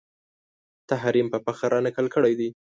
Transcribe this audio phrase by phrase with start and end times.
[0.89, 2.49] تحریم په فخر رانقل کړی دی